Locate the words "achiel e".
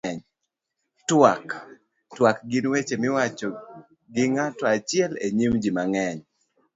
4.75-5.27